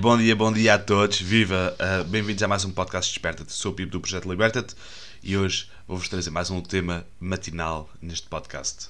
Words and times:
bom 0.00 0.18
dia, 0.18 0.36
bom 0.36 0.52
dia 0.52 0.74
a 0.74 0.78
todos. 0.78 1.20
Viva! 1.20 1.74
Uh, 1.80 2.04
Bem-vindos 2.04 2.42
a 2.42 2.48
mais 2.48 2.64
um 2.64 2.70
podcast 2.70 3.12
Desperta-te. 3.12 3.52
Sou 3.52 3.72
o 3.72 3.74
Pipo 3.74 3.92
do 3.92 4.00
Projeto 4.00 4.28
Liberta-te 4.28 4.74
e 5.22 5.36
hoje 5.36 5.70
vou-vos 5.88 6.08
trazer 6.08 6.30
mais 6.30 6.50
um 6.50 6.60
tema 6.60 7.06
matinal 7.18 7.88
neste 8.02 8.28
podcast. 8.28 8.88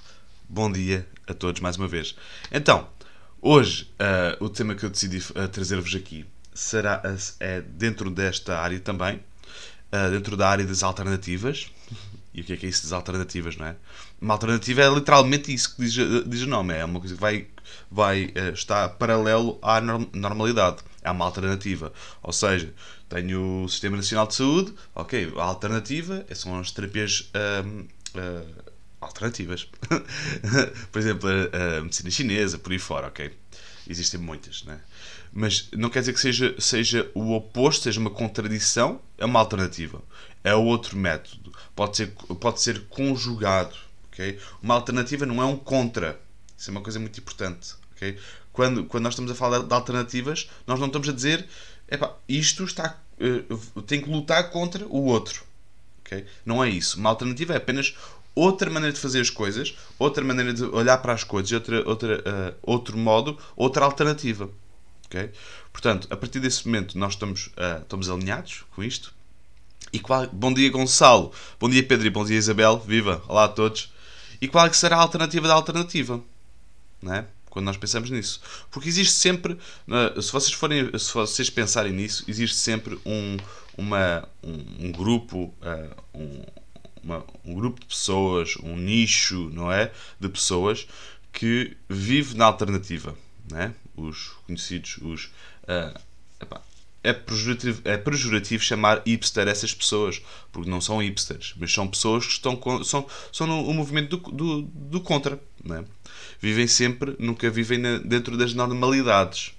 Bom 0.48 0.70
dia 0.70 1.06
a 1.26 1.34
todos 1.34 1.60
mais 1.60 1.76
uma 1.76 1.86
vez. 1.86 2.16
Então, 2.50 2.88
hoje 3.40 3.88
uh, 4.00 4.44
o 4.44 4.48
tema 4.48 4.74
que 4.74 4.84
eu 4.84 4.90
decidi 4.90 5.18
uh, 5.18 5.48
trazer-vos 5.48 5.94
aqui 5.94 6.26
será 6.52 7.00
é 7.38 7.60
dentro 7.60 8.10
desta 8.10 8.58
área 8.58 8.80
também, 8.80 9.20
dentro 10.10 10.36
da 10.36 10.48
área 10.48 10.64
das 10.64 10.82
alternativas. 10.82 11.70
E 12.32 12.40
o 12.40 12.44
que 12.44 12.52
é 12.54 12.56
que 12.56 12.66
é 12.66 12.68
isso 12.68 12.82
das 12.82 12.92
alternativas, 12.92 13.56
não 13.56 13.66
é? 13.66 13.76
Uma 14.20 14.34
alternativa 14.34 14.82
é 14.82 14.88
literalmente 14.88 15.52
isso 15.52 15.74
que 15.74 15.82
diz, 15.82 15.92
diz 16.26 16.42
o 16.42 16.46
nome. 16.46 16.74
É 16.74 16.84
uma 16.84 16.98
coisa 16.98 17.14
que 17.14 17.20
vai, 17.20 17.46
vai 17.90 18.32
estar 18.54 18.88
paralelo 18.90 19.58
à 19.62 19.80
normalidade. 19.80 20.78
É 21.06 21.10
uma 21.12 21.24
alternativa. 21.24 21.92
Ou 22.20 22.32
seja, 22.32 22.74
tenho 23.08 23.62
o 23.62 23.68
Sistema 23.68 23.96
Nacional 23.96 24.26
de 24.26 24.34
Saúde, 24.34 24.74
ok, 24.92 25.32
a 25.36 25.44
alternativa 25.44 26.26
são 26.34 26.58
as 26.58 26.72
terapias 26.72 27.30
um, 27.64 27.82
uh, 28.18 28.64
alternativas. 29.00 29.68
por 30.90 30.98
exemplo, 30.98 31.28
a, 31.28 31.78
a, 31.78 31.82
medicina 31.82 32.10
chinesa, 32.10 32.58
por 32.58 32.72
aí 32.72 32.78
fora, 32.80 33.06
ok? 33.06 33.32
Existem 33.88 34.18
muitas, 34.18 34.64
né? 34.64 34.80
Mas 35.32 35.68
não 35.76 35.88
quer 35.88 36.00
dizer 36.00 36.12
que 36.12 36.18
seja, 36.18 36.56
seja 36.58 37.08
o 37.14 37.32
oposto, 37.34 37.84
seja 37.84 38.00
uma 38.00 38.10
contradição, 38.10 39.00
é 39.16 39.24
uma 39.24 39.38
alternativa. 39.38 40.02
É 40.42 40.56
outro 40.56 40.96
método. 40.96 41.52
Pode 41.76 41.98
ser, 41.98 42.08
pode 42.40 42.60
ser 42.60 42.80
conjugado, 42.88 43.76
ok? 44.10 44.40
Uma 44.60 44.74
alternativa 44.74 45.24
não 45.24 45.40
é 45.40 45.44
um 45.44 45.56
contra. 45.56 46.18
Isso 46.58 46.68
é 46.68 46.72
uma 46.72 46.80
coisa 46.80 46.98
muito 46.98 47.20
importante, 47.20 47.74
ok? 47.94 48.18
Quando, 48.56 48.84
quando 48.86 49.04
nós 49.04 49.12
estamos 49.12 49.30
a 49.30 49.34
falar 49.34 49.58
de 49.58 49.74
alternativas, 49.74 50.48
nós 50.66 50.80
não 50.80 50.86
estamos 50.86 51.06
a 51.10 51.12
dizer 51.12 51.46
epá, 51.90 52.14
isto 52.26 52.64
está, 52.64 52.98
uh, 53.20 53.82
tem 53.82 54.00
que 54.00 54.08
lutar 54.08 54.50
contra 54.50 54.86
o 54.86 55.04
outro. 55.04 55.44
Okay? 56.00 56.24
Não 56.44 56.64
é 56.64 56.70
isso. 56.70 56.98
Uma 56.98 57.10
alternativa 57.10 57.52
é 57.52 57.58
apenas 57.58 57.94
outra 58.34 58.70
maneira 58.70 58.94
de 58.94 58.98
fazer 58.98 59.20
as 59.20 59.28
coisas, 59.28 59.76
outra 59.98 60.24
maneira 60.24 60.54
de 60.54 60.64
olhar 60.64 60.96
para 60.98 61.12
as 61.12 61.22
coisas, 61.22 61.52
outra, 61.52 61.86
outra, 61.86 62.18
uh, 62.18 62.54
outro 62.62 62.96
modo, 62.96 63.38
outra 63.54 63.84
alternativa. 63.84 64.48
Okay? 65.04 65.30
Portanto, 65.70 66.08
a 66.10 66.16
partir 66.16 66.40
desse 66.40 66.66
momento 66.66 66.98
nós 66.98 67.12
estamos, 67.12 67.48
uh, 67.48 67.82
estamos 67.82 68.08
alinhados 68.08 68.64
com 68.74 68.82
isto. 68.82 69.12
E 69.92 70.00
qual... 70.00 70.26
Bom 70.28 70.54
dia 70.54 70.70
Gonçalo, 70.70 71.30
bom 71.60 71.68
dia 71.68 71.86
Pedro 71.86 72.06
e 72.06 72.10
bom 72.10 72.24
dia 72.24 72.38
Isabel, 72.38 72.78
viva, 72.78 73.22
olá 73.28 73.44
a 73.44 73.48
todos. 73.48 73.92
E 74.40 74.48
qual 74.48 74.64
é 74.66 74.70
que 74.70 74.76
será 74.78 74.96
a 74.96 75.00
alternativa 75.00 75.46
da 75.46 75.52
alternativa? 75.52 76.22
Não 77.02 77.12
é? 77.12 77.26
Quando 77.50 77.66
nós 77.66 77.76
pensamos 77.76 78.10
nisso. 78.10 78.40
Porque 78.70 78.88
existe 78.88 79.14
sempre, 79.14 79.58
se 80.20 80.32
vocês, 80.32 80.52
forem, 80.52 80.98
se 80.98 81.12
vocês 81.12 81.48
pensarem 81.50 81.92
nisso, 81.92 82.24
existe 82.28 82.56
sempre 82.56 82.98
um, 83.04 83.36
uma, 83.76 84.28
um, 84.42 84.86
um 84.86 84.92
grupo, 84.92 85.54
uh, 85.62 86.02
um, 86.14 86.42
uma, 87.02 87.24
um 87.44 87.54
grupo 87.54 87.80
de 87.80 87.86
pessoas, 87.86 88.56
um 88.62 88.76
nicho, 88.76 89.50
não 89.52 89.70
é? 89.70 89.92
De 90.18 90.28
pessoas 90.28 90.86
que 91.32 91.76
vive 91.88 92.36
na 92.36 92.46
alternativa, 92.46 93.16
não 93.50 93.58
é? 93.58 93.74
Os 93.96 94.30
conhecidos, 94.46 94.98
os. 95.02 95.26
Uh, 95.64 95.98
epá, 96.40 96.60
é 97.06 97.12
pejorativo, 97.12 97.80
é 97.84 97.96
pejorativo 97.96 98.62
chamar 98.64 99.00
hipster 99.06 99.46
essas 99.46 99.72
pessoas, 99.72 100.20
porque 100.50 100.68
não 100.68 100.80
são 100.80 100.98
hipsters, 100.98 101.54
mas 101.56 101.72
são 101.72 101.86
pessoas 101.86 102.26
que 102.26 102.32
estão 102.32 102.60
são, 102.82 103.06
são 103.32 103.46
no, 103.46 103.72
movimento 103.72 104.16
do, 104.16 104.32
do, 104.32 104.62
do 104.62 105.00
contra. 105.00 105.40
Não 105.62 105.76
é? 105.76 105.84
Vivem 106.40 106.66
sempre, 106.66 107.14
nunca 107.18 107.48
vivem 107.48 107.78
na, 107.78 107.98
dentro 107.98 108.36
das 108.36 108.54
normalidades. 108.54 109.52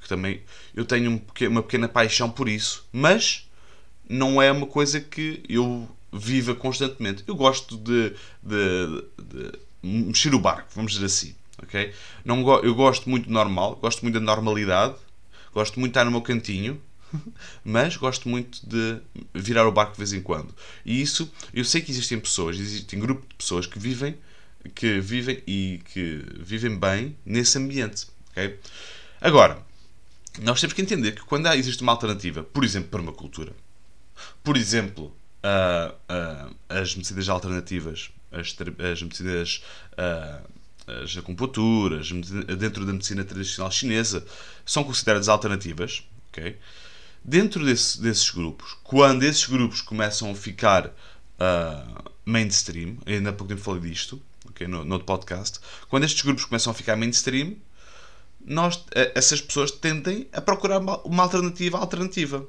Que 0.00 0.08
também 0.08 0.42
eu 0.76 0.84
tenho 0.84 1.10
um, 1.10 1.20
uma 1.48 1.62
pequena 1.62 1.88
paixão 1.88 2.30
por 2.30 2.48
isso, 2.48 2.84
mas 2.92 3.48
não 4.08 4.40
é 4.40 4.52
uma 4.52 4.66
coisa 4.66 5.00
que 5.00 5.42
eu 5.48 5.88
viva 6.12 6.54
constantemente. 6.54 7.24
Eu 7.26 7.34
gosto 7.34 7.76
de, 7.76 8.12
de, 8.40 9.04
de 9.18 9.52
mexer 9.82 10.34
o 10.34 10.38
barco, 10.38 10.68
vamos 10.74 10.92
dizer 10.92 11.06
assim. 11.06 11.34
Okay? 11.64 11.92
Não, 12.24 12.62
eu 12.62 12.74
gosto 12.76 13.10
muito 13.10 13.26
do 13.26 13.32
normal, 13.32 13.76
gosto 13.76 14.02
muito 14.02 14.14
da 14.14 14.20
normalidade, 14.20 14.94
gosto 15.52 15.80
muito 15.80 15.92
de 15.92 15.98
estar 15.98 16.04
no 16.04 16.12
meu 16.12 16.22
cantinho, 16.22 16.80
mas 17.64 17.96
gosto 17.96 18.28
muito 18.28 18.60
de 18.66 19.00
virar 19.34 19.66
o 19.66 19.72
barco 19.72 19.92
de 19.92 19.98
vez 19.98 20.12
em 20.12 20.22
quando. 20.22 20.54
E 20.84 21.00
isso, 21.00 21.30
eu 21.52 21.64
sei 21.64 21.80
que 21.80 21.90
existem 21.90 22.18
pessoas, 22.18 22.58
existem 22.58 22.98
grupo 22.98 23.26
de 23.26 23.34
pessoas 23.34 23.66
que 23.66 23.78
vivem, 23.78 24.16
que 24.74 25.00
vivem 25.00 25.42
e 25.46 25.80
que 25.92 26.24
vivem 26.38 26.78
bem 26.78 27.16
nesse 27.24 27.58
ambiente. 27.58 28.06
Okay? 28.30 28.58
Agora, 29.20 29.64
nós 30.40 30.60
temos 30.60 30.74
que 30.74 30.82
entender 30.82 31.12
que 31.12 31.22
quando 31.22 31.46
há, 31.46 31.56
existe 31.56 31.82
uma 31.82 31.92
alternativa, 31.92 32.42
por 32.42 32.64
exemplo, 32.64 32.88
para 32.90 33.00
uma 33.00 33.12
cultura, 33.12 33.52
por 34.42 34.56
exemplo, 34.56 35.14
uh, 35.44 35.92
uh, 35.92 36.56
as 36.68 36.94
medicinas 36.94 37.28
alternativas, 37.28 38.10
as, 38.30 38.56
as. 38.78 39.62
Uh, 39.92 40.62
as 40.84 41.16
acupunturas, 41.16 42.10
dentro 42.58 42.84
da 42.84 42.92
medicina 42.92 43.24
tradicional 43.24 43.70
chinesa, 43.70 44.26
são 44.66 44.82
consideradas 44.82 45.28
alternativas. 45.28 46.02
Okay? 46.28 46.56
Dentro 47.24 47.64
desse, 47.64 48.00
desses 48.00 48.30
grupos, 48.30 48.76
quando 48.82 49.22
esses 49.22 49.46
grupos 49.46 49.80
começam 49.80 50.30
a 50.30 50.34
ficar 50.34 50.86
uh, 50.86 52.12
mainstream, 52.24 52.96
ainda 53.06 53.30
há 53.30 53.32
pouco 53.32 53.52
tempo 53.52 53.60
falei 53.60 53.80
disto, 53.80 54.20
okay, 54.48 54.66
no, 54.66 54.84
no 54.84 54.98
podcast, 54.98 55.60
quando 55.88 56.04
estes 56.04 56.22
grupos 56.22 56.44
começam 56.44 56.72
a 56.72 56.74
ficar 56.74 56.96
mainstream, 56.96 57.56
nós, 58.44 58.84
eh, 58.92 59.12
essas 59.14 59.40
pessoas 59.40 59.70
tendem 59.70 60.26
a 60.32 60.40
procurar 60.40 60.78
uma, 60.78 61.22
alternativa 61.22 61.78
alternativa. 61.78 62.44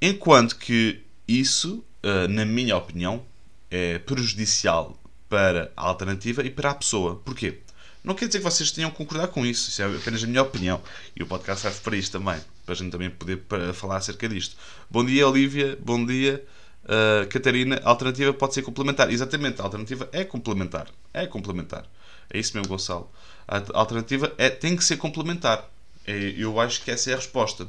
Enquanto 0.00 0.56
que 0.56 1.00
isso, 1.26 1.82
uh, 2.04 2.28
na 2.28 2.44
minha 2.44 2.76
opinião, 2.76 3.24
é 3.70 3.98
prejudicial 3.98 4.98
para 5.28 5.72
a 5.74 5.82
alternativa 5.86 6.44
e 6.44 6.50
para 6.50 6.70
a 6.70 6.74
pessoa. 6.74 7.16
Porquê? 7.16 7.60
Não 8.04 8.14
quer 8.14 8.26
dizer 8.26 8.38
que 8.38 8.44
vocês 8.44 8.70
tenham 8.70 8.90
que 8.90 8.96
concordar 8.96 9.28
com 9.28 9.44
isso, 9.44 9.70
isso 9.70 9.82
é 9.82 9.86
apenas 9.86 10.22
a 10.22 10.26
minha 10.26 10.42
opinião. 10.42 10.82
E 11.16 11.22
o 11.22 11.26
podcast 11.26 11.62
serve 11.62 11.80
para 11.80 11.96
isto 11.96 12.18
também, 12.18 12.40
para 12.68 12.74
a 12.74 12.76
gente 12.76 12.92
também 12.92 13.08
poder 13.08 13.42
falar 13.72 13.96
acerca 13.96 14.28
disto. 14.28 14.54
Bom 14.90 15.02
dia, 15.02 15.26
Olivia, 15.26 15.78
bom 15.80 16.04
dia, 16.04 16.44
uh, 16.84 17.26
Catarina. 17.28 17.80
A 17.82 17.88
alternativa 17.88 18.30
pode 18.34 18.52
ser 18.52 18.60
complementar. 18.60 19.10
Exatamente, 19.10 19.62
a 19.62 19.64
alternativa 19.64 20.06
é 20.12 20.22
complementar. 20.22 20.88
É 21.14 21.26
complementar. 21.26 21.86
É 22.28 22.38
isso 22.38 22.54
mesmo, 22.54 22.68
Gonçalo. 22.68 23.10
A 23.46 23.62
alternativa 23.72 24.34
é, 24.36 24.50
tem 24.50 24.76
que 24.76 24.84
ser 24.84 24.98
complementar. 24.98 25.66
É, 26.06 26.34
eu 26.36 26.60
acho 26.60 26.82
que 26.82 26.90
essa 26.90 27.10
é 27.10 27.14
a 27.14 27.16
resposta. 27.16 27.66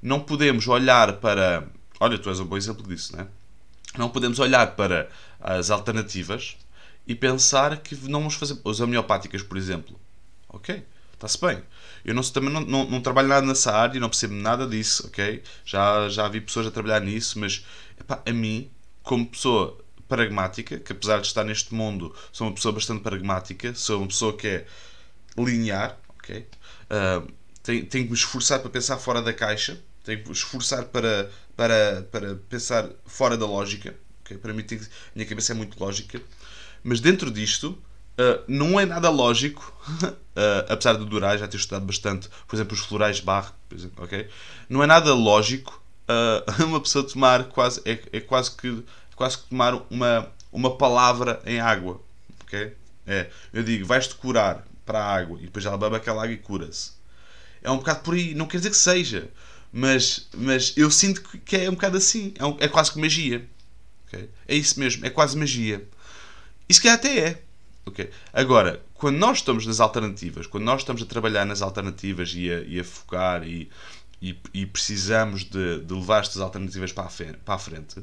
Não 0.00 0.20
podemos 0.20 0.68
olhar 0.68 1.14
para. 1.14 1.66
Olha, 1.98 2.16
tu 2.16 2.28
és 2.28 2.38
um 2.38 2.44
bom 2.44 2.56
exemplo 2.56 2.86
disso, 2.86 3.16
não 3.16 3.24
é? 3.24 3.26
Não 3.98 4.08
podemos 4.08 4.38
olhar 4.38 4.76
para 4.76 5.08
as 5.40 5.68
alternativas 5.68 6.56
e 7.08 7.12
pensar 7.12 7.78
que 7.78 7.96
não 8.08 8.20
vamos 8.20 8.34
fazer. 8.34 8.56
As 8.64 8.78
homeopáticas, 8.78 9.42
por 9.42 9.58
exemplo. 9.58 9.98
Ok, 10.48 10.84
está-se 11.18 11.40
bem. 11.40 11.62
Eu 12.04 12.14
não, 12.14 12.22
também 12.22 12.50
não, 12.50 12.60
não, 12.60 12.88
não, 12.88 13.00
trabalho 13.00 13.28
nada 13.28 13.46
nessa 13.46 13.72
área, 13.72 14.00
não 14.00 14.08
percebo 14.08 14.34
nada 14.34 14.66
disso, 14.66 15.08
ok? 15.08 15.42
Já, 15.64 16.08
já 16.08 16.28
vi 16.28 16.40
pessoas 16.40 16.66
a 16.66 16.70
trabalhar 16.70 17.00
nisso, 17.00 17.38
mas 17.38 17.66
epá, 18.00 18.22
a 18.24 18.32
mim, 18.32 18.70
como 19.02 19.26
pessoa 19.26 19.78
pragmática, 20.08 20.78
que 20.78 20.92
apesar 20.92 21.20
de 21.20 21.26
estar 21.26 21.44
neste 21.44 21.74
mundo, 21.74 22.14
sou 22.32 22.46
uma 22.46 22.54
pessoa 22.54 22.72
bastante 22.72 23.02
pragmática, 23.02 23.74
sou 23.74 23.98
uma 23.98 24.08
pessoa 24.08 24.36
que 24.36 24.46
é 24.46 24.66
linear, 25.36 25.98
ok? 26.18 26.46
Uh, 26.90 27.32
tenho, 27.62 27.84
tenho 27.86 28.04
que 28.04 28.10
me 28.10 28.16
esforçar 28.16 28.60
para 28.60 28.70
pensar 28.70 28.96
fora 28.96 29.20
da 29.20 29.32
caixa, 29.32 29.78
tenho 30.04 30.22
que 30.22 30.28
me 30.28 30.34
esforçar 30.34 30.84
para, 30.86 31.30
para, 31.56 32.02
para 32.10 32.36
pensar 32.48 32.88
fora 33.04 33.36
da 33.36 33.44
lógica, 33.44 33.94
ok? 34.22 34.38
Para 34.38 34.52
mim, 34.54 34.64
a 34.70 35.14
minha 35.14 35.26
cabeça 35.26 35.52
é 35.52 35.54
muito 35.54 35.78
lógica. 35.78 36.22
Mas 36.82 37.00
dentro 37.00 37.30
disto, 37.30 37.76
uh, 38.18 38.42
não 38.48 38.78
é 38.78 38.84
nada 38.84 39.08
lógico, 39.08 39.72
uh, 40.02 40.14
apesar 40.68 40.94
de 40.94 41.04
durar, 41.04 41.38
já 41.38 41.46
ter 41.46 41.56
estudado 41.56 41.86
bastante, 41.86 42.28
por 42.46 42.56
exemplo, 42.56 42.74
os 42.74 42.80
florais 42.80 43.22
exemplo, 43.72 44.04
ok? 44.04 44.28
Não 44.68 44.82
é 44.82 44.86
nada 44.86 45.14
lógico 45.14 45.82
uh, 46.08 46.64
uma 46.66 46.80
pessoa 46.80 47.06
tomar 47.06 47.44
quase, 47.44 47.80
é, 47.84 47.98
é 48.12 48.20
quase 48.20 48.50
que 48.50 48.84
quase 49.14 49.38
que 49.38 49.44
tomar 49.48 49.74
uma, 49.90 50.30
uma 50.52 50.76
palavra 50.76 51.42
em 51.44 51.58
água, 51.58 52.00
ok? 52.44 52.72
É, 53.04 53.28
eu 53.52 53.64
digo, 53.64 53.84
vais-te 53.84 54.14
curar 54.14 54.64
para 54.86 55.00
a 55.00 55.16
água 55.16 55.38
e 55.40 55.46
depois 55.46 55.64
ela 55.64 55.76
bebe 55.76 55.96
aquela 55.96 56.22
água 56.22 56.32
e 56.32 56.38
cura-se. 56.38 56.92
É 57.60 57.68
um 57.68 57.78
bocado 57.78 58.00
por 58.00 58.14
aí, 58.14 58.32
não 58.32 58.46
quer 58.46 58.58
dizer 58.58 58.70
que 58.70 58.76
seja, 58.76 59.28
mas, 59.72 60.28
mas 60.36 60.72
eu 60.76 60.88
sinto 60.88 61.20
que 61.20 61.56
é 61.56 61.68
um 61.68 61.74
bocado 61.74 61.96
assim, 61.96 62.32
é, 62.38 62.44
um, 62.44 62.56
é 62.60 62.68
quase 62.68 62.92
que 62.92 63.00
magia. 63.00 63.44
Okay? 64.06 64.30
É 64.46 64.54
isso 64.54 64.78
mesmo, 64.78 65.04
é 65.04 65.10
quase 65.10 65.36
magia. 65.36 65.84
Isso 66.68 66.80
que 66.80 66.88
até 66.88 67.18
é. 67.18 67.42
Agora, 68.32 68.82
quando 68.94 69.16
nós 69.16 69.38
estamos 69.38 69.66
nas 69.66 69.80
alternativas, 69.80 70.46
quando 70.46 70.64
nós 70.64 70.80
estamos 70.80 71.02
a 71.02 71.06
trabalhar 71.06 71.44
nas 71.44 71.62
alternativas 71.62 72.32
e 72.34 72.50
a, 72.50 72.60
e 72.60 72.80
a 72.80 72.84
focar 72.84 73.46
e, 73.46 73.70
e, 74.20 74.36
e 74.52 74.66
precisamos 74.66 75.44
de, 75.44 75.80
de, 75.80 75.94
levar 75.94 76.20
estas 76.20 76.42
alternativas 76.42 76.92
para 76.92 77.04
a, 77.04 77.08
frente, 77.08 77.38
para 77.44 77.54
a 77.54 77.58
frente, 77.58 78.02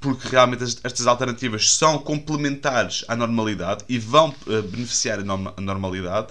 porque 0.00 0.28
realmente 0.28 0.62
estas 0.82 1.06
alternativas 1.06 1.70
são 1.70 1.98
complementares 1.98 3.04
à 3.08 3.16
normalidade 3.16 3.84
e 3.88 3.98
vão 3.98 4.28
uh, 4.46 4.62
beneficiar 4.62 5.18
a, 5.18 5.24
norma, 5.24 5.54
a 5.56 5.60
normalidade, 5.60 6.28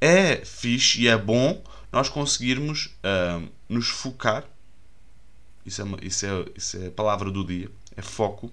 é 0.00 0.44
fixe 0.44 1.02
e 1.02 1.08
é 1.08 1.16
bom 1.16 1.62
nós 1.92 2.08
conseguirmos 2.08 2.94
uh, 3.02 3.46
nos 3.68 3.88
focar. 3.88 4.44
Isso 5.64 5.80
é, 5.80 5.84
uma, 5.84 5.98
isso, 6.00 6.24
é, 6.26 6.44
isso 6.54 6.76
é 6.76 6.86
a 6.86 6.90
palavra 6.90 7.30
do 7.30 7.44
dia, 7.44 7.70
é 7.96 8.02
foco. 8.02 8.52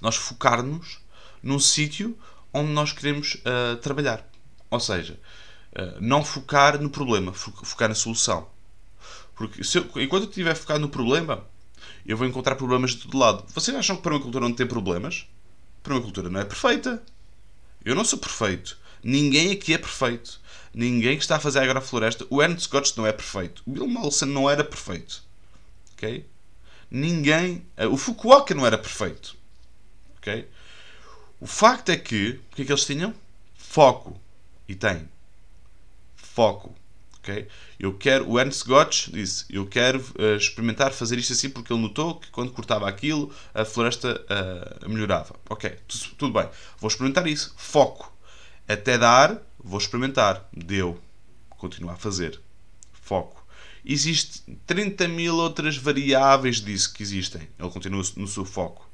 Nós 0.00 0.16
focar-nos 0.16 1.00
num 1.48 1.58
sítio 1.58 2.16
onde 2.52 2.70
nós 2.70 2.92
queremos 2.92 3.34
uh, 3.36 3.76
trabalhar. 3.78 4.28
Ou 4.70 4.78
seja, 4.78 5.18
uh, 5.72 6.00
não 6.00 6.24
focar 6.24 6.80
no 6.80 6.90
problema, 6.90 7.32
focar 7.32 7.88
na 7.88 7.94
solução. 7.94 8.48
Porque 9.34 9.62
eu, 9.62 10.02
enquanto 10.02 10.24
eu 10.24 10.28
estiver 10.28 10.54
focado 10.54 10.80
no 10.80 10.88
problema, 10.88 11.44
eu 12.04 12.16
vou 12.16 12.26
encontrar 12.26 12.56
problemas 12.56 12.90
de 12.92 12.98
todo 12.98 13.18
lado. 13.18 13.44
Vocês 13.54 13.76
acham 13.76 13.96
que 13.96 14.02
permacultura 14.02 14.46
não 14.46 14.54
tem 14.54 14.66
problemas? 14.66 15.26
Permacultura 15.82 16.28
não 16.28 16.40
é 16.40 16.44
perfeita. 16.44 17.02
Eu 17.84 17.94
não 17.94 18.04
sou 18.04 18.18
perfeito. 18.18 18.76
Ninguém 19.02 19.52
aqui 19.52 19.72
é 19.72 19.78
perfeito. 19.78 20.40
Ninguém 20.74 21.16
que 21.16 21.22
está 21.22 21.36
a 21.36 21.40
fazer 21.40 21.60
agrofloresta. 21.60 22.26
O 22.28 22.42
Ernst 22.42 22.64
Scott 22.64 22.92
não 22.98 23.06
é 23.06 23.12
perfeito. 23.12 23.62
O 23.64 23.70
Bill 23.70 23.86
Mollison 23.86 24.26
não 24.26 24.50
era 24.50 24.64
perfeito. 24.64 25.22
Ok? 25.94 26.26
Ninguém. 26.90 27.64
Eh, 27.76 27.86
o 27.86 27.96
Fukuoka 27.96 28.54
não 28.54 28.66
era 28.66 28.76
perfeito. 28.76 29.36
Ok? 30.18 30.46
O 31.40 31.46
facto 31.46 31.90
é 31.90 31.96
que. 31.96 32.40
O 32.52 32.56
que 32.56 32.62
é 32.62 32.64
que 32.64 32.72
eles 32.72 32.84
tinham? 32.84 33.14
Foco. 33.54 34.20
E 34.68 34.74
tem. 34.74 35.08
Foco. 36.16 36.74
Okay? 37.18 37.46
Eu 37.78 37.94
quero, 37.94 38.28
o 38.28 38.40
Ernst 38.40 38.66
Gotch 38.66 39.08
disse, 39.08 39.44
eu 39.50 39.66
quero 39.66 40.00
uh, 40.18 40.36
experimentar 40.36 40.92
fazer 40.92 41.18
isto 41.18 41.32
assim 41.32 41.50
porque 41.50 41.72
ele 41.72 41.82
notou 41.82 42.14
que 42.14 42.30
quando 42.30 42.52
cortava 42.52 42.88
aquilo 42.88 43.32
a 43.54 43.64
floresta 43.64 44.24
uh, 44.24 44.88
melhorava. 44.88 45.36
Ok, 45.48 45.76
tudo, 45.86 46.04
tudo 46.16 46.32
bem. 46.32 46.48
Vou 46.78 46.88
experimentar 46.88 47.26
isso. 47.26 47.54
Foco. 47.56 48.12
Até 48.66 48.96
dar, 48.96 49.40
vou 49.62 49.78
experimentar. 49.78 50.48
Deu. 50.52 51.00
Continuar 51.50 51.94
a 51.94 51.96
fazer. 51.96 52.40
Foco. 52.92 53.46
Existe 53.84 54.42
30 54.66 55.08
mil 55.08 55.36
outras 55.36 55.76
variáveis 55.76 56.60
disso 56.60 56.92
que 56.92 57.02
existem. 57.02 57.48
Ele 57.58 57.70
continua 57.70 58.02
no 58.16 58.26
seu 58.26 58.44
foco. 58.44 58.87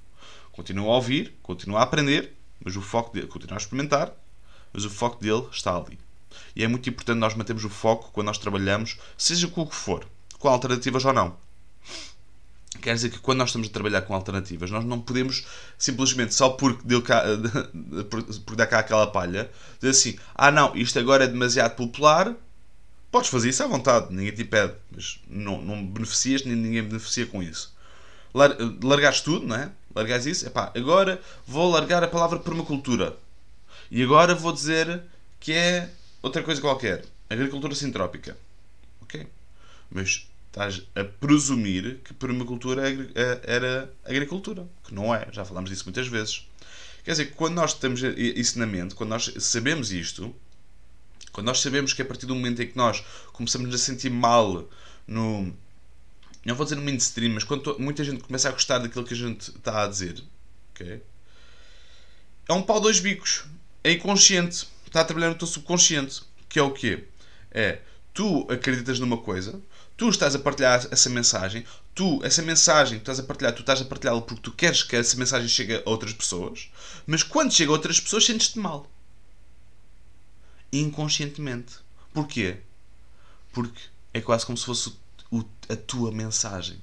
Continua 0.54 0.92
a 0.92 0.96
ouvir, 0.96 1.36
continua 1.42 1.80
a 1.80 1.82
aprender, 1.82 2.32
mas 2.64 2.76
o 2.76 2.80
foco 2.80 3.12
dele, 3.12 3.26
continua 3.26 3.56
a 3.56 3.58
experimentar, 3.58 4.12
mas 4.72 4.84
o 4.84 4.90
foco 4.90 5.20
dele 5.20 5.44
está 5.50 5.76
ali. 5.76 5.98
E 6.54 6.62
é 6.62 6.68
muito 6.68 6.88
importante 6.88 7.18
nós 7.18 7.34
mantermos 7.34 7.64
o 7.64 7.68
foco 7.68 8.10
quando 8.12 8.28
nós 8.28 8.38
trabalhamos, 8.38 8.96
seja 9.18 9.48
com 9.48 9.62
o 9.62 9.66
que 9.66 9.74
for, 9.74 10.06
com 10.38 10.48
alternativas 10.48 11.04
ou 11.04 11.12
não. 11.12 11.36
Quer 12.80 12.94
dizer 12.94 13.10
que 13.10 13.18
quando 13.18 13.38
nós 13.38 13.48
estamos 13.48 13.68
a 13.68 13.72
trabalhar 13.72 14.02
com 14.02 14.14
alternativas, 14.14 14.70
nós 14.70 14.84
não 14.84 15.00
podemos 15.00 15.44
simplesmente, 15.76 16.34
só 16.34 16.50
porque, 16.50 16.82
deu 16.84 17.02
cá, 17.02 17.24
cá 18.70 18.78
aquela 18.78 19.08
palha, 19.08 19.50
dizer 19.80 19.90
assim: 19.90 20.18
ah 20.34 20.52
não, 20.52 20.76
isto 20.76 20.98
agora 21.00 21.24
é 21.24 21.26
demasiado 21.26 21.74
popular, 21.74 22.32
podes 23.10 23.28
fazer 23.28 23.48
isso 23.48 23.62
à 23.62 23.66
vontade, 23.66 24.14
ninguém 24.14 24.32
te 24.32 24.42
impede, 24.42 24.74
mas 24.90 25.20
não, 25.28 25.60
não 25.60 25.84
beneficias, 25.84 26.44
nem 26.44 26.54
ninguém 26.54 26.82
beneficia 26.82 27.26
com 27.26 27.42
isso. 27.42 27.74
Lar, 28.32 28.56
largares 28.82 29.20
tudo, 29.20 29.46
não 29.46 29.56
é? 29.56 29.70
Largares 29.94 30.26
isso, 30.26 30.46
epá, 30.46 30.73
agora 30.75 31.20
vou 31.46 31.70
largar 31.70 32.02
a 32.02 32.08
palavra 32.08 32.38
permacultura. 32.38 33.17
E 33.91 34.02
agora 34.02 34.35
vou 34.35 34.52
dizer 34.52 35.02
que 35.38 35.52
é 35.52 35.91
outra 36.23 36.43
coisa 36.43 36.61
qualquer. 36.61 37.05
Agricultura 37.31 37.75
sintrópica. 37.75 38.37
Ok? 39.02 39.26
Mas 39.91 40.26
estás 40.46 40.82
a 40.94 41.05
presumir 41.05 41.99
que 42.05 42.12
permacultura 42.14 42.88
é 42.88 42.94
é, 43.14 43.41
era 43.44 43.93
agricultura. 44.05 44.67
Que 44.85 44.94
não 44.94 45.14
é. 45.14 45.29
Já 45.31 45.44
falámos 45.44 45.70
disso 45.70 45.85
muitas 45.85 46.08
vezes. 46.08 46.47
Quer 47.05 47.12
dizer, 47.12 47.26
quando 47.35 47.55
nós 47.55 47.75
temos 47.75 48.02
isso 48.02 48.58
na 48.58 48.67
mente, 48.67 48.94
quando 48.94 49.11
nós 49.11 49.31
sabemos 49.38 49.93
isto, 49.93 50.35
quando 51.32 51.47
nós 51.47 51.61
sabemos 51.61 51.93
que 51.93 52.00
a 52.00 52.05
partir 52.05 52.25
do 52.25 52.35
momento 52.35 52.62
em 52.62 52.67
que 52.67 52.76
nós 52.76 53.05
começamos 53.32 53.75
a 53.75 53.79
sentir 53.79 54.11
mal 54.11 54.67
no. 55.06 55.52
Não 56.44 56.55
vou 56.55 56.64
dizer 56.64 56.76
no 56.76 56.82
mainstream, 56.82 57.32
mas 57.32 57.44
quando 57.44 57.79
muita 57.79 58.05
gente 58.05 58.23
começa 58.23 58.49
a 58.49 58.52
gostar 58.52 58.79
daquilo 58.79 59.05
que 59.05 59.14
a 59.14 59.17
gente 59.17 59.50
está 59.50 59.85
a 59.85 59.87
dizer, 59.87 60.23
ok? 60.70 61.02
É 62.49 62.52
um 62.52 62.62
pau 62.62 62.81
dois 62.81 63.00
bicos. 63.00 63.44
É 63.82 63.93
inconsciente 63.93 64.67
está 64.87 65.00
a 65.00 65.05
trabalhar 65.05 65.31
no 65.31 65.35
teu 65.35 65.46
subconsciente. 65.46 66.23
Que 66.49 66.58
é 66.58 66.62
o 66.62 66.70
quê? 66.70 67.05
É 67.50 67.81
tu 68.14 68.46
acreditas 68.49 69.00
numa 69.00 69.19
coisa, 69.19 69.61
tu 69.96 70.08
estás 70.08 70.37
a 70.37 70.38
partilhar 70.38 70.87
essa 70.93 71.11
mensagem, 71.11 71.67
tu, 71.93 72.20
essa 72.25 72.41
mensagem 72.43 72.99
que 72.99 73.02
estás 73.02 73.19
a 73.19 73.25
partilhar, 73.25 73.52
tu 73.52 73.61
estás 73.61 73.81
a 73.81 73.85
partilhá-la 73.85 74.23
porque 74.23 74.40
tu 74.40 74.52
queres 74.52 74.85
que 74.85 74.94
essa 74.94 75.17
mensagem 75.17 75.49
chegue 75.49 75.75
a 75.75 75.82
outras 75.85 76.12
pessoas, 76.12 76.70
mas 77.08 77.25
quando 77.25 77.52
chega 77.52 77.70
a 77.70 77.75
outras 77.75 77.99
pessoas 77.99 78.25
sentes-te 78.25 78.58
mal. 78.58 78.88
Inconscientemente. 80.73 81.75
Porquê? 82.12 82.58
Porque 83.52 83.81
é 84.12 84.20
quase 84.20 84.47
como 84.47 84.56
se 84.56 84.64
fosse 84.64 84.93
o, 85.38 85.72
a 85.72 85.76
tua 85.76 86.12
mensagem. 86.12 86.78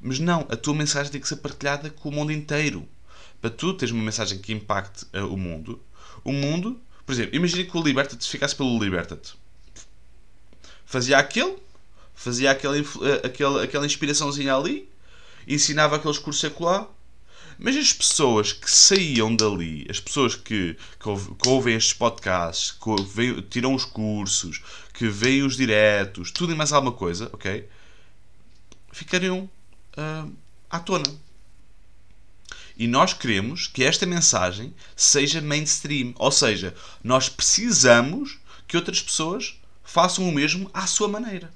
Mas 0.00 0.18
não, 0.18 0.46
a 0.50 0.56
tua 0.56 0.74
mensagem 0.74 1.12
tem 1.12 1.20
que 1.20 1.28
ser 1.28 1.36
partilhada 1.36 1.90
com 1.90 2.08
o 2.08 2.12
mundo 2.12 2.32
inteiro. 2.32 2.88
Para 3.40 3.50
tu 3.50 3.74
teres 3.74 3.92
uma 3.92 4.04
mensagem 4.04 4.38
que 4.38 4.52
impacte 4.52 5.04
uh, 5.14 5.26
o 5.26 5.36
mundo, 5.36 5.80
o 6.24 6.32
mundo 6.32 6.80
por 7.04 7.12
exemplo, 7.12 7.36
imagina 7.36 7.64
que 7.64 7.76
o 7.76 7.82
Liberta-te 7.82 8.28
ficasse 8.28 8.54
pelo 8.54 8.78
Liberta-te. 8.78 9.34
Fazia 10.84 11.18
aquilo, 11.18 11.60
fazia 12.14 12.50
aquela, 12.50 12.78
eh, 12.78 12.82
aquela, 13.24 13.64
aquela 13.64 13.86
inspiraçãozinha 13.86 14.54
ali, 14.54 14.88
ensinava 15.46 15.96
aqueles 15.96 16.18
cursos 16.18 16.44
acolá, 16.44 16.88
mas 17.58 17.76
as 17.76 17.92
pessoas 17.92 18.52
que 18.52 18.70
saíam 18.70 19.34
dali, 19.34 19.86
as 19.90 20.00
pessoas 20.00 20.34
que, 20.34 20.76
que, 20.98 21.08
ouve, 21.08 21.34
que 21.34 21.48
ouvem 21.48 21.74
estes 21.74 21.94
podcasts, 21.94 22.72
que 22.72 23.42
tiram 23.42 23.74
os 23.74 23.84
cursos, 23.84 24.62
que 24.94 25.08
veem 25.08 25.42
os 25.42 25.56
diretos, 25.56 26.30
tudo 26.30 26.52
e 26.52 26.56
mais 26.56 26.72
alguma 26.72 26.92
coisa, 26.92 27.28
ok? 27.32 27.68
Ficariam 28.92 29.50
uh, 29.96 30.32
à 30.70 30.78
tona. 30.78 31.10
E 32.76 32.86
nós 32.86 33.12
queremos 33.12 33.66
que 33.66 33.82
esta 33.82 34.06
mensagem 34.06 34.74
seja 34.94 35.40
mainstream. 35.40 36.14
Ou 36.16 36.30
seja, 36.30 36.74
nós 37.02 37.28
precisamos 37.28 38.38
que 38.68 38.76
outras 38.76 39.02
pessoas 39.02 39.58
façam 39.82 40.28
o 40.28 40.32
mesmo 40.32 40.70
à 40.72 40.86
sua 40.86 41.08
maneira. 41.08 41.52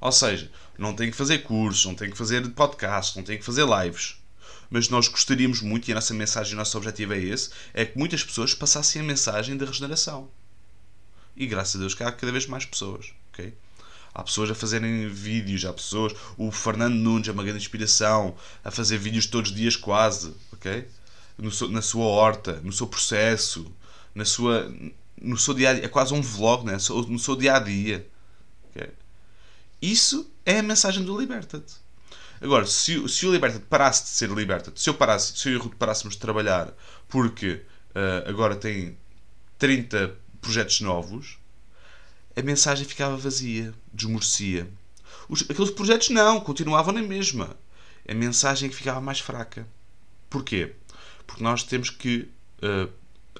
Ou 0.00 0.12
seja, 0.12 0.50
não 0.76 0.94
tem 0.94 1.10
que 1.10 1.16
fazer 1.16 1.38
cursos, 1.38 1.84
não 1.84 1.94
tem 1.94 2.10
que 2.10 2.16
fazer 2.16 2.48
podcasts, 2.50 3.16
não 3.16 3.22
tem 3.22 3.38
que 3.38 3.44
fazer 3.44 3.66
lives. 3.66 4.16
Mas 4.70 4.88
nós 4.88 5.08
gostaríamos 5.08 5.60
muito, 5.60 5.88
e 5.88 5.92
a 5.92 5.94
nossa 5.94 6.14
mensagem, 6.14 6.54
o 6.54 6.56
nosso 6.56 6.76
objetivo 6.76 7.14
é 7.14 7.18
esse, 7.18 7.50
é 7.72 7.84
que 7.84 7.98
muitas 7.98 8.22
pessoas 8.22 8.54
passassem 8.54 9.02
a 9.02 9.04
mensagem 9.04 9.56
da 9.56 9.66
regeneração. 9.66 10.30
E 11.36 11.46
graças 11.46 11.76
a 11.76 11.78
Deus 11.78 11.94
que 11.94 12.02
há 12.02 12.12
cada 12.12 12.32
vez 12.32 12.46
mais 12.46 12.64
pessoas. 12.64 13.12
Okay? 13.32 13.54
Há 14.18 14.24
pessoas 14.24 14.50
a 14.50 14.54
fazerem 14.54 15.06
vídeos, 15.06 15.64
há 15.64 15.72
pessoas. 15.72 16.12
O 16.36 16.50
Fernando 16.50 16.94
Nunes 16.94 17.28
é 17.28 17.30
uma 17.30 17.44
grande 17.44 17.60
inspiração 17.60 18.34
a 18.64 18.70
fazer 18.72 18.98
vídeos 18.98 19.26
todos 19.26 19.52
os 19.52 19.56
dias, 19.56 19.76
quase, 19.76 20.34
ok? 20.52 20.88
No 21.38 21.52
na 21.68 21.80
sua 21.80 22.04
horta, 22.06 22.54
no 22.64 22.72
seu 22.72 22.88
processo, 22.88 23.72
na 24.12 24.24
sua, 24.24 24.74
no 25.22 25.38
seu 25.38 25.54
dia 25.54 25.72
dia. 25.72 25.84
É 25.84 25.88
quase 25.88 26.12
um 26.12 26.20
vlog, 26.20 26.66
né? 26.66 26.72
no 26.72 27.18
seu 27.20 27.36
dia 27.36 27.54
a 27.54 27.58
dia. 27.60 28.08
Okay? 28.70 28.90
Isso 29.80 30.28
é 30.44 30.58
a 30.58 30.62
mensagem 30.64 31.04
do 31.04 31.16
Liberta-te. 31.16 31.74
Agora, 32.40 32.66
se, 32.66 33.08
se 33.08 33.24
o 33.24 33.32
Liberta-te 33.32 33.66
parasse 33.66 34.02
de 34.02 34.08
ser 34.08 34.30
Liberta-te, 34.30 34.80
se 34.80 34.90
eu 34.90 34.94
parasse, 34.94 35.38
se 35.38 35.48
eu 35.48 35.52
e 35.52 35.56
o 35.58 35.60
Ruto 35.60 35.76
parássemos 35.76 36.14
de 36.14 36.20
trabalhar 36.20 36.74
porque 37.06 37.62
uh, 37.90 38.28
agora 38.28 38.56
tem 38.56 38.98
30 39.58 40.12
projetos 40.40 40.80
novos, 40.80 41.37
a 42.38 42.42
mensagem 42.42 42.86
ficava 42.86 43.16
vazia, 43.16 43.74
desmorecia. 43.92 44.70
Os, 45.28 45.42
aqueles 45.42 45.72
projetos 45.72 46.08
não, 46.10 46.38
continuavam 46.38 46.94
na 46.94 47.02
mesma. 47.02 47.56
A 48.08 48.14
mensagem 48.14 48.70
que 48.70 48.76
ficava 48.76 49.00
mais 49.00 49.18
fraca. 49.18 49.66
Porquê? 50.30 50.72
Porque 51.26 51.42
nós 51.42 51.64
temos 51.64 51.90
que. 51.90 52.28
Uh, 52.62 52.88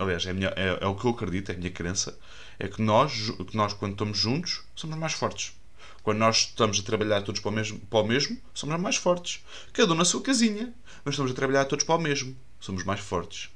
aliás, 0.00 0.26
é, 0.26 0.32
minha, 0.32 0.48
é, 0.56 0.78
é, 0.80 0.86
o 0.86 0.96
que 0.96 1.04
eu 1.04 1.12
acredito, 1.12 1.52
é 1.52 1.54
a 1.54 1.58
minha 1.58 1.70
crença. 1.70 2.18
É 2.58 2.66
que 2.66 2.82
nós, 2.82 3.30
que 3.30 3.56
nós, 3.56 3.72
quando 3.72 3.92
estamos 3.92 4.18
juntos, 4.18 4.64
somos 4.74 4.98
mais 4.98 5.12
fortes. 5.12 5.52
Quando 6.02 6.18
nós 6.18 6.48
estamos 6.48 6.80
a 6.80 6.82
trabalhar 6.82 7.22
todos 7.22 7.40
para 7.40 7.50
o 7.50 7.54
mesmo, 7.54 7.78
para 7.78 8.00
o 8.00 8.06
mesmo 8.06 8.36
somos 8.52 8.80
mais 8.80 8.96
fortes. 8.96 9.44
Cada 9.72 9.92
um 9.92 9.96
na 9.96 10.04
sua 10.04 10.22
casinha. 10.22 10.74
Mas 11.04 11.14
estamos 11.14 11.30
a 11.30 11.34
trabalhar 11.34 11.66
todos 11.66 11.84
para 11.84 11.94
o 11.94 12.00
mesmo. 12.00 12.36
Somos 12.58 12.82
mais 12.82 12.98
fortes. 12.98 13.48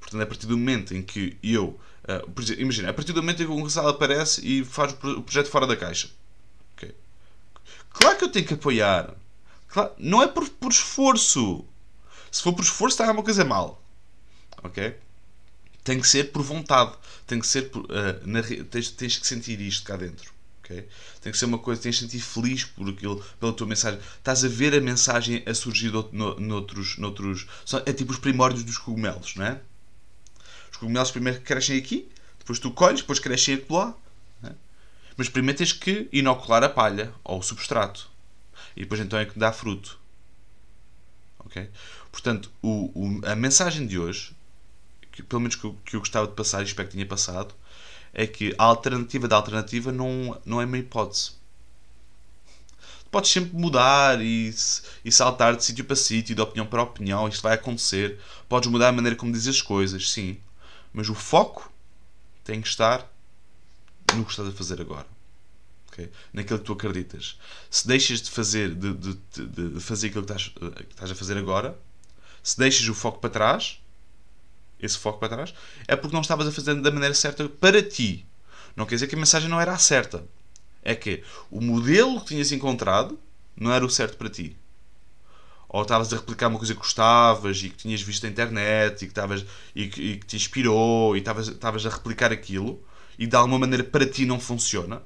Portanto, 0.00 0.22
a 0.22 0.26
partir 0.26 0.46
do 0.46 0.56
momento 0.56 0.94
em 0.94 1.02
que 1.02 1.36
eu 1.42 1.78
Uh, 2.08 2.40
exemplo, 2.40 2.62
imagina, 2.62 2.88
a 2.88 2.94
partir 2.94 3.12
do 3.12 3.22
momento 3.22 3.42
em 3.42 3.46
que 3.46 3.52
um 3.52 3.62
casal 3.62 3.86
aparece 3.86 4.40
e 4.46 4.64
faz 4.64 4.92
o 4.92 5.22
projeto 5.22 5.50
fora 5.50 5.66
da 5.66 5.76
caixa. 5.76 6.08
Okay. 6.74 6.94
Claro 7.90 8.16
que 8.16 8.24
eu 8.24 8.32
tenho 8.32 8.46
que 8.46 8.54
apoiar. 8.54 9.14
Claro, 9.68 9.92
não 9.98 10.22
é 10.22 10.26
por, 10.26 10.48
por 10.48 10.72
esforço. 10.72 11.66
Se 12.30 12.42
for 12.42 12.54
por 12.54 12.62
esforço, 12.62 12.94
está 12.94 13.12
uma 13.12 13.22
coisa 13.22 13.44
mal. 13.44 13.82
Ok? 14.62 14.96
Tem 15.84 16.00
que 16.00 16.08
ser 16.08 16.32
por 16.32 16.42
vontade. 16.42 16.92
Tem 17.26 17.38
que 17.38 17.46
ser 17.46 17.70
por. 17.70 17.84
Uh, 17.84 18.20
na, 18.24 18.42
tens, 18.42 18.90
tens 18.90 19.18
que 19.18 19.26
sentir 19.26 19.60
isto 19.60 19.84
cá 19.84 19.96
dentro. 19.96 20.32
Okay? 20.64 20.88
Tem 21.20 21.30
que 21.30 21.38
ser 21.38 21.44
uma 21.44 21.58
coisa, 21.58 21.80
tens 21.80 21.96
de 21.96 22.02
sentir 22.02 22.20
feliz 22.20 22.64
por 22.64 22.88
aquilo, 22.88 23.22
pela 23.38 23.52
tua 23.52 23.66
mensagem. 23.66 24.00
Estás 24.16 24.44
a 24.44 24.48
ver 24.48 24.74
a 24.74 24.80
mensagem 24.80 25.42
a 25.46 25.52
surgir 25.52 25.92
no, 25.92 26.40
noutros, 26.40 26.96
noutros. 26.96 27.46
É 27.84 27.92
tipo 27.92 28.12
os 28.12 28.18
primórdios 28.18 28.64
dos 28.64 28.78
cogumelos, 28.78 29.34
não 29.36 29.44
é? 29.44 29.60
Os 30.70 30.76
cogumelos 30.76 31.10
primeiro 31.10 31.40
crescem 31.40 31.78
aqui, 31.78 32.08
depois 32.38 32.58
tu 32.58 32.70
colhes, 32.70 33.00
depois 33.00 33.18
crescem 33.18 33.54
acolá. 33.54 33.94
Né? 34.42 34.54
Mas 35.16 35.28
primeiro 35.28 35.58
tens 35.58 35.72
que 35.72 36.08
inocular 36.12 36.62
a 36.64 36.68
palha 36.68 37.12
ou 37.22 37.38
o 37.38 37.42
substrato. 37.42 38.10
E 38.76 38.82
depois 38.82 39.00
então 39.00 39.18
é 39.18 39.24
que 39.24 39.38
dá 39.38 39.52
fruto. 39.52 39.98
Ok? 41.40 41.68
Portanto, 42.10 42.50
o, 42.62 42.90
o, 42.94 43.20
a 43.26 43.34
mensagem 43.36 43.86
de 43.86 43.98
hoje, 43.98 44.34
que, 45.12 45.22
pelo 45.22 45.40
menos 45.40 45.56
que 45.56 45.64
eu, 45.64 45.76
que 45.84 45.96
eu 45.96 46.00
gostava 46.00 46.26
de 46.26 46.34
passar 46.34 46.62
e 46.62 46.64
espero 46.64 46.88
que 46.88 46.94
tenha 46.94 47.06
passado, 47.06 47.54
é 48.12 48.26
que 48.26 48.54
a 48.58 48.64
alternativa 48.64 49.28
da 49.28 49.36
alternativa 49.36 49.92
não, 49.92 50.40
não 50.44 50.60
é 50.60 50.64
uma 50.64 50.78
hipótese. 50.78 51.32
Podes 53.10 53.30
sempre 53.30 53.56
mudar 53.56 54.20
e, 54.20 54.54
e 55.04 55.10
saltar 55.10 55.56
de 55.56 55.64
sítio 55.64 55.84
para 55.84 55.96
sítio, 55.96 56.34
de 56.34 56.42
opinião 56.42 56.66
para 56.66 56.82
opinião, 56.82 57.26
isto 57.28 57.42
vai 57.42 57.54
acontecer. 57.54 58.18
Podes 58.48 58.70
mudar 58.70 58.88
a 58.88 58.92
maneira 58.92 59.16
como 59.16 59.32
dizes 59.32 59.56
as 59.56 59.62
coisas, 59.62 60.10
sim. 60.10 60.38
Mas 60.92 61.08
o 61.08 61.14
foco 61.14 61.72
tem 62.44 62.60
que 62.60 62.68
estar 62.68 63.06
no 64.14 64.24
que 64.24 64.30
estás 64.30 64.48
a 64.48 64.52
fazer 64.52 64.80
agora. 64.80 65.06
Okay? 65.88 66.10
Naquilo 66.32 66.58
que 66.58 66.64
tu 66.64 66.72
acreditas. 66.72 67.38
Se 67.70 67.86
deixas 67.86 68.22
de 68.22 68.30
fazer, 68.30 68.74
de, 68.74 68.94
de, 68.94 69.14
de, 69.36 69.68
de 69.74 69.80
fazer 69.80 70.08
aquilo 70.08 70.24
que 70.24 70.32
estás, 70.32 70.48
que 70.48 70.92
estás 70.92 71.10
a 71.10 71.14
fazer 71.14 71.36
agora, 71.36 71.78
se 72.42 72.58
deixas 72.58 72.88
o 72.88 72.94
foco 72.94 73.18
para 73.18 73.30
trás, 73.30 73.80
esse 74.80 74.96
foco 74.96 75.18
para 75.18 75.28
trás, 75.28 75.54
é 75.86 75.96
porque 75.96 76.14
não 76.14 76.22
estavas 76.22 76.46
a 76.46 76.52
fazer 76.52 76.74
da 76.76 76.90
maneira 76.90 77.14
certa 77.14 77.48
para 77.48 77.82
ti. 77.82 78.24
Não 78.76 78.86
quer 78.86 78.94
dizer 78.94 79.08
que 79.08 79.14
a 79.14 79.18
mensagem 79.18 79.48
não 79.48 79.60
era 79.60 79.72
a 79.72 79.78
certa. 79.78 80.24
É 80.82 80.94
que 80.94 81.22
o 81.50 81.60
modelo 81.60 82.20
que 82.20 82.28
tinhas 82.28 82.52
encontrado 82.52 83.18
não 83.56 83.72
era 83.72 83.84
o 83.84 83.90
certo 83.90 84.16
para 84.16 84.30
ti. 84.30 84.56
Ou 85.68 85.82
estavas 85.82 86.12
a 86.12 86.16
replicar 86.16 86.48
uma 86.48 86.58
coisa 86.58 86.74
que 86.74 86.80
gostavas 86.80 87.62
e 87.62 87.68
que 87.68 87.76
tinhas 87.76 88.00
visto 88.00 88.22
na 88.22 88.30
internet 88.30 89.02
e 89.02 89.06
que, 89.06 89.12
estavas, 89.12 89.44
e 89.74 89.88
que, 89.88 90.00
e 90.00 90.16
que 90.16 90.26
te 90.26 90.36
inspirou 90.36 91.14
e 91.14 91.18
estavas, 91.18 91.48
estavas 91.48 91.84
a 91.84 91.90
replicar 91.90 92.32
aquilo 92.32 92.82
e 93.18 93.26
de 93.26 93.36
alguma 93.36 93.58
maneira 93.58 93.84
para 93.84 94.06
ti 94.06 94.24
não 94.24 94.40
funciona. 94.40 95.02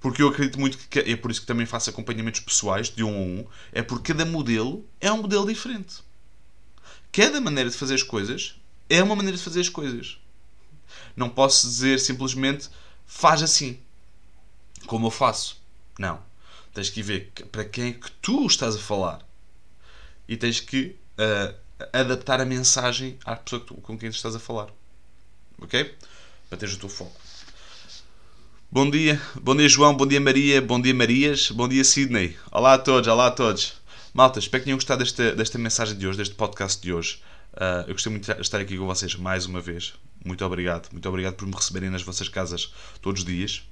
Porque 0.00 0.22
eu 0.22 0.28
acredito 0.28 0.60
muito 0.60 0.78
que 0.78 0.98
é 0.98 1.16
por 1.16 1.30
isso 1.30 1.40
que 1.40 1.46
também 1.46 1.66
faço 1.66 1.90
acompanhamentos 1.90 2.40
pessoais 2.40 2.90
de 2.90 3.02
um 3.02 3.14
a 3.14 3.18
um. 3.18 3.46
É 3.72 3.82
porque 3.82 4.12
cada 4.12 4.24
modelo 4.24 4.84
é 5.00 5.10
um 5.10 5.22
modelo 5.22 5.46
diferente. 5.46 5.96
Cada 7.10 7.40
maneira 7.40 7.70
de 7.70 7.76
fazer 7.76 7.94
as 7.94 8.02
coisas 8.02 8.56
é 8.88 9.02
uma 9.02 9.16
maneira 9.16 9.36
de 9.36 9.42
fazer 9.42 9.60
as 9.60 9.68
coisas. 9.68 10.18
Não 11.16 11.28
posso 11.28 11.66
dizer 11.66 11.98
simplesmente 11.98 12.68
faz 13.06 13.42
assim, 13.42 13.80
como 14.86 15.06
eu 15.06 15.10
faço. 15.10 15.60
Não. 15.98 16.20
Tens 16.72 16.90
que 16.90 17.02
ver 17.02 17.32
para 17.50 17.64
quem 17.64 17.88
é 17.88 17.92
que 17.92 18.10
tu 18.22 18.46
estás 18.46 18.76
a 18.76 18.78
falar 18.78 19.27
e 20.28 20.36
tens 20.36 20.60
que 20.60 20.96
uh, 21.18 21.54
adaptar 21.92 22.40
a 22.40 22.44
mensagem 22.44 23.18
à 23.24 23.34
pessoa 23.34 23.64
com 23.64 23.98
quem 23.98 24.10
estás 24.10 24.36
a 24.36 24.38
falar. 24.38 24.68
Ok? 25.60 25.94
Para 26.48 26.58
teres 26.58 26.74
o 26.74 26.78
teu 26.78 26.88
foco. 26.88 27.18
Bom 28.70 28.90
dia, 28.90 29.20
bom 29.40 29.56
dia 29.56 29.68
João, 29.68 29.96
bom 29.96 30.06
dia 30.06 30.20
Maria, 30.20 30.60
bom 30.60 30.78
dia 30.78 30.94
Marias, 30.94 31.50
bom 31.50 31.66
dia 31.66 31.82
Sidney. 31.82 32.36
Olá 32.52 32.74
a 32.74 32.78
todos, 32.78 33.08
olá 33.08 33.28
a 33.28 33.30
todos. 33.30 33.80
Malta, 34.12 34.38
espero 34.38 34.60
que 34.60 34.64
tenham 34.66 34.76
gostado 34.76 35.02
desta, 35.02 35.34
desta 35.34 35.58
mensagem 35.58 35.96
de 35.96 36.06
hoje, 36.06 36.18
deste 36.18 36.34
podcast 36.34 36.82
de 36.82 36.92
hoje. 36.92 37.22
Uh, 37.54 37.88
eu 37.88 37.94
gostei 37.94 38.12
muito 38.12 38.30
de 38.30 38.40
estar 38.40 38.60
aqui 38.60 38.76
com 38.76 38.86
vocês 38.86 39.14
mais 39.14 39.46
uma 39.46 39.60
vez. 39.60 39.94
Muito 40.22 40.44
obrigado. 40.44 40.90
Muito 40.92 41.08
obrigado 41.08 41.34
por 41.34 41.46
me 41.46 41.54
receberem 41.54 41.88
nas 41.88 42.02
vossas 42.02 42.28
casas 42.28 42.72
todos 43.00 43.20
os 43.20 43.26
dias. 43.26 43.62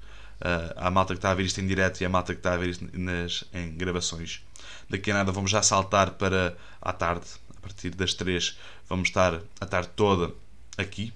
Uh, 0.40 0.72
à 0.76 0.90
malta 0.90 1.12
que 1.12 1.18
está 1.18 1.30
a 1.30 1.34
ver 1.34 1.44
isto 1.44 1.60
em 1.60 1.66
direto 1.66 2.00
e 2.00 2.04
à 2.04 2.08
malta 2.08 2.32
que 2.32 2.40
está 2.40 2.54
a 2.54 2.56
ver 2.56 2.70
isto 2.70 2.86
nas, 2.98 3.44
em 3.52 3.76
gravações. 3.76 4.45
Daqui 4.88 5.10
a 5.10 5.14
nada 5.14 5.32
vamos 5.32 5.50
já 5.50 5.62
saltar 5.62 6.12
para 6.12 6.56
à 6.80 6.92
tarde. 6.92 7.26
A 7.56 7.60
partir 7.60 7.90
das 7.90 8.14
3 8.14 8.56
vamos 8.88 9.08
estar 9.08 9.40
a 9.60 9.66
tarde 9.66 9.90
toda 9.96 10.32
aqui. 10.76 11.12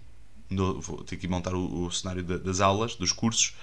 No, 0.48 0.80
vou 0.80 1.04
ter 1.04 1.16
que 1.16 1.28
montar 1.28 1.54
o, 1.54 1.84
o 1.84 1.92
cenário 1.92 2.24
de, 2.24 2.38
das 2.38 2.60
aulas, 2.60 2.96
dos 2.96 3.12
cursos, 3.12 3.54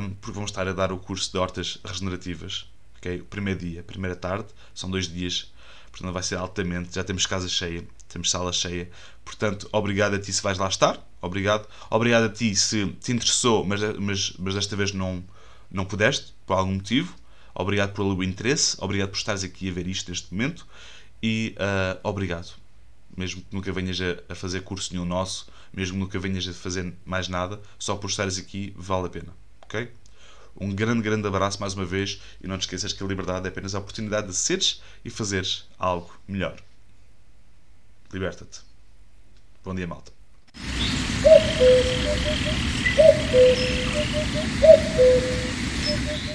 um, 0.00 0.10
porque 0.14 0.34
vamos 0.34 0.50
estar 0.50 0.66
a 0.66 0.72
dar 0.72 0.92
o 0.92 0.98
curso 0.98 1.30
de 1.30 1.36
hortas 1.38 1.78
regenerativas. 1.84 2.66
Okay? 2.96 3.20
O 3.20 3.24
primeiro 3.24 3.60
dia, 3.60 3.80
a 3.80 3.84
primeira 3.84 4.16
tarde, 4.16 4.46
são 4.74 4.90
dois 4.90 5.06
dias, 5.06 5.52
portanto 5.90 6.12
vai 6.12 6.22
ser 6.22 6.36
altamente. 6.36 6.94
Já 6.94 7.04
temos 7.04 7.26
casa 7.26 7.48
cheia, 7.48 7.86
temos 8.08 8.30
sala 8.30 8.52
cheia. 8.52 8.90
Portanto, 9.24 9.68
obrigado 9.72 10.14
a 10.14 10.18
ti 10.18 10.32
se 10.32 10.42
vais 10.42 10.56
lá 10.56 10.68
estar. 10.68 10.98
Obrigado. 11.20 11.68
Obrigado 11.90 12.24
a 12.24 12.28
ti 12.30 12.56
se 12.56 12.86
te 13.00 13.12
interessou, 13.12 13.64
mas, 13.64 13.80
mas, 13.98 14.32
mas 14.38 14.54
desta 14.54 14.74
vez 14.74 14.92
não, 14.92 15.22
não 15.70 15.84
pudeste, 15.84 16.34
por 16.46 16.54
algum 16.54 16.74
motivo. 16.74 17.14
Obrigado 17.54 17.92
pelo 17.92 18.22
interesse. 18.22 18.76
Obrigado 18.80 19.10
por 19.10 19.16
estares 19.16 19.44
aqui 19.44 19.68
a 19.68 19.72
ver 19.72 19.86
isto 19.86 20.10
neste 20.10 20.32
momento. 20.32 20.66
E 21.22 21.54
uh, 21.58 22.00
obrigado. 22.02 22.54
Mesmo 23.16 23.42
que 23.42 23.54
nunca 23.54 23.72
venhas 23.72 23.98
a, 24.00 24.32
a 24.32 24.34
fazer 24.34 24.62
curso 24.62 24.92
nenhum 24.92 25.04
nosso, 25.04 25.48
mesmo 25.72 25.94
que 25.94 26.00
nunca 26.00 26.18
venhas 26.18 26.46
a 26.48 26.52
fazer 26.52 26.92
mais 27.04 27.28
nada, 27.28 27.60
só 27.78 27.96
por 27.96 28.08
estares 28.08 28.38
aqui 28.38 28.72
vale 28.76 29.06
a 29.06 29.10
pena. 29.10 29.34
Ok? 29.62 29.90
Um 30.56 30.74
grande, 30.74 31.02
grande 31.02 31.26
abraço 31.26 31.60
mais 31.60 31.74
uma 31.74 31.84
vez 31.84 32.20
e 32.42 32.46
não 32.46 32.58
te 32.58 32.62
esqueças 32.62 32.92
que 32.92 33.02
a 33.02 33.06
liberdade 33.06 33.46
é 33.46 33.48
apenas 33.48 33.74
a 33.74 33.78
oportunidade 33.78 34.28
de 34.28 34.34
seres 34.34 34.82
e 35.04 35.10
fazeres 35.10 35.66
algo 35.78 36.12
melhor. 36.26 36.56
Liberta-te. 38.12 38.60
Bom 39.64 39.74
dia, 39.74 39.86
malta. 39.86 40.12
Thank 43.30 46.24
you. 46.24 46.29